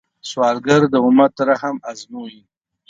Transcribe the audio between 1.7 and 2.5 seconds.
ازمويي